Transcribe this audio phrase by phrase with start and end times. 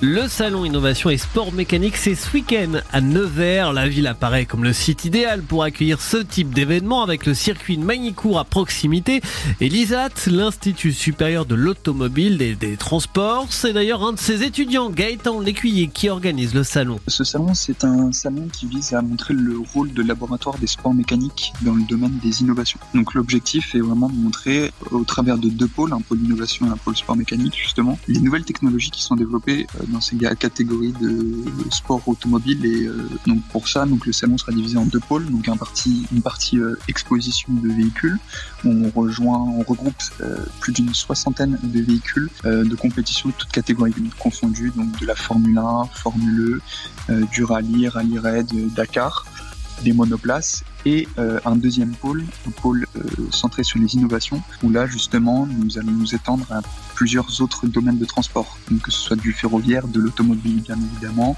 [0.00, 3.72] Le salon innovation et sport mécanique, c'est ce week-end à Nevers.
[3.72, 7.76] La ville apparaît comme le site idéal pour accueillir ce type d'événement avec le circuit
[7.76, 9.20] de Magnicourt à proximité.
[9.60, 14.88] Et l'ISAT, l'Institut supérieur de l'automobile et des transports, c'est d'ailleurs un de ses étudiants,
[14.88, 17.00] Gaëtan Lécuyer, qui organise le salon.
[17.08, 20.94] Ce salon, c'est un salon qui vise à montrer le rôle de laboratoire des sports
[20.94, 22.78] mécaniques dans le domaine des innovations.
[22.94, 26.70] Donc l'objectif est vraiment de montrer au travers de deux pôles, un pôle innovation et
[26.70, 30.92] un pôle sport mécanique justement, les nouvelles technologies qui sont développées euh, dans ces catégories
[31.00, 32.64] de sport automobile.
[32.64, 35.26] Et euh, donc pour ça, donc le salon sera divisé en deux pôles.
[35.30, 35.56] Donc un
[36.12, 38.18] une partie euh, exposition de véhicules.
[38.64, 39.96] On rejoint, on regroupe
[40.60, 45.58] plus d'une soixantaine de véhicules de compétition de toutes catégories confondues, donc de la Formule
[45.58, 46.60] 1, Formule
[47.10, 49.24] E, du rallye, rallye raid, Dakar
[49.82, 54.70] des monoplaces et euh, un deuxième pôle, un pôle euh, centré sur les innovations, où
[54.70, 56.60] là justement nous allons nous étendre à
[56.94, 61.36] plusieurs autres domaines de transport, donc que ce soit du ferroviaire, de l'automobile bien évidemment,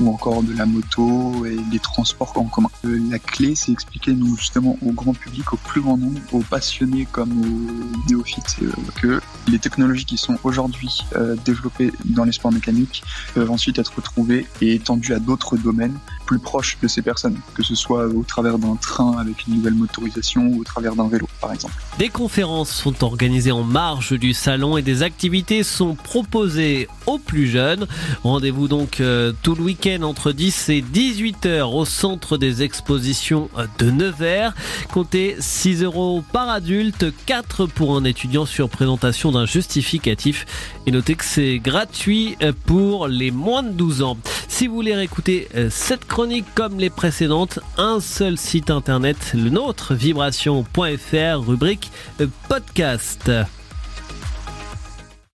[0.00, 2.70] ou encore de la moto et des transports en commun.
[2.84, 6.40] Euh, la clé, c'est expliquer nous justement au grand public, au plus grand nombre, aux
[6.40, 8.56] passionnés comme aux néophytes,
[9.00, 11.04] que les technologies qui sont aujourd'hui
[11.44, 13.02] développées dans les sports mécaniques
[13.34, 17.62] peuvent ensuite être retrouvées et étendues à d'autres domaines plus proches de ces personnes, que
[17.62, 21.28] ce soit au travers d'un train avec une nouvelle motorisation ou au travers d'un vélo
[21.40, 21.74] par exemple.
[21.98, 27.46] Des conférences sont organisées en marge du salon et des activités sont proposées aux plus
[27.46, 27.86] jeunes.
[28.22, 33.48] Rendez-vous donc euh, tout le week-end entre 10 et 18 heures au centre des expositions
[33.78, 34.54] de Nevers.
[34.92, 40.46] Comptez 6 euros par adulte, 4 pour un étudiant sur présentation d'un justificatif.
[40.86, 44.16] Et notez que c'est gratuit pour les moins de 12 ans.
[44.48, 49.50] Si vous voulez réécouter euh, cette chronique comme les précédentes, un seul site internet, le
[49.50, 53.30] nôtre, vibration.fr, rubrique euh, podcast.